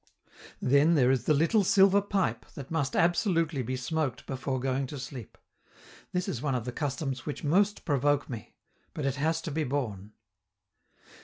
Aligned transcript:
Then 0.63 0.95
there 0.95 1.11
is 1.11 1.25
the 1.25 1.33
little 1.35 1.63
silver 1.63 2.01
pipe 2.01 2.47
that 2.55 2.71
must 2.71 2.95
absolutely 2.95 3.61
be 3.61 3.75
smoked 3.75 4.25
before 4.25 4.59
going 4.59 4.87
to 4.87 4.97
sleep; 4.97 5.37
this 6.11 6.27
is 6.27 6.41
one 6.41 6.55
of 6.55 6.65
the 6.65 6.71
customs 6.71 7.27
which 7.27 7.43
most 7.43 7.85
provoke 7.85 8.27
me, 8.27 8.55
but 8.95 9.05
it 9.05 9.17
has 9.17 9.43
to 9.43 9.51
be 9.51 9.63
borne. 9.63 10.13